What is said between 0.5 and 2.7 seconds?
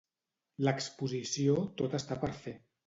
L'exposició Tot està per fer.